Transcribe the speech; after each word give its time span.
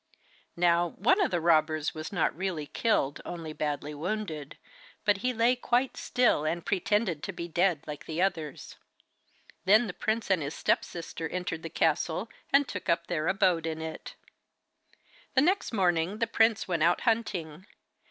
Now, 0.57 0.95
one 0.97 1.21
of 1.21 1.29
the 1.29 1.39
robbers 1.39 1.93
was 1.93 2.11
not 2.11 2.35
really 2.35 2.65
killed, 2.65 3.21
only 3.23 3.53
badly 3.53 3.93
wounded, 3.93 4.57
but 5.05 5.17
he 5.17 5.31
lay 5.31 5.55
quite 5.55 5.95
still 5.95 6.43
and 6.43 6.65
pretended 6.65 7.21
to 7.21 7.31
be 7.31 7.47
dead 7.47 7.83
like 7.85 8.05
the 8.07 8.19
others. 8.19 8.77
Then 9.65 9.85
the 9.85 9.93
prince 9.93 10.31
and 10.31 10.41
his 10.41 10.55
step 10.55 10.83
sister 10.83 11.29
entered 11.29 11.61
the 11.61 11.69
castle 11.69 12.29
and 12.51 12.67
took 12.67 12.89
up 12.89 13.05
their 13.05 13.27
abode 13.27 13.67
in 13.67 13.79
it. 13.79 14.15
The 15.35 15.41
next 15.43 15.71
morning 15.71 16.17
the 16.17 16.25
prince 16.25 16.67
went 16.67 16.81
out 16.81 17.01
hunting. 17.01 17.67